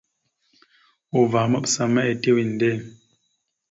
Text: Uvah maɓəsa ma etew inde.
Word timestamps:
Uvah 1.19 1.47
maɓəsa 1.51 1.83
ma 1.93 2.01
etew 2.11 2.35
inde. 2.43 2.69